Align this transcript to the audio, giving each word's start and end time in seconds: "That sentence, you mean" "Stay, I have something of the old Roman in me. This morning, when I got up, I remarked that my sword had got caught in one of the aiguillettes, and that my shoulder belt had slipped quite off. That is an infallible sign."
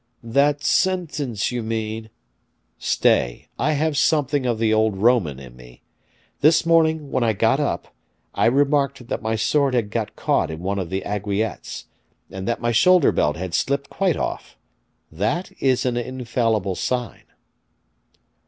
"That 0.23 0.63
sentence, 0.63 1.51
you 1.51 1.61
mean" 1.61 2.09
"Stay, 2.79 3.49
I 3.59 3.73
have 3.73 3.95
something 3.95 4.47
of 4.47 4.57
the 4.57 4.73
old 4.73 4.97
Roman 4.97 5.39
in 5.39 5.55
me. 5.55 5.83
This 6.39 6.65
morning, 6.65 7.11
when 7.11 7.23
I 7.23 7.33
got 7.33 7.59
up, 7.59 7.93
I 8.33 8.47
remarked 8.47 9.09
that 9.09 9.21
my 9.21 9.35
sword 9.35 9.75
had 9.75 9.91
got 9.91 10.15
caught 10.15 10.49
in 10.49 10.61
one 10.61 10.79
of 10.79 10.89
the 10.89 11.03
aiguillettes, 11.05 11.85
and 12.31 12.47
that 12.47 12.59
my 12.59 12.71
shoulder 12.71 13.11
belt 13.11 13.35
had 13.37 13.53
slipped 13.53 13.91
quite 13.91 14.17
off. 14.17 14.57
That 15.11 15.51
is 15.61 15.85
an 15.85 15.97
infallible 15.97 16.73
sign." 16.73 17.25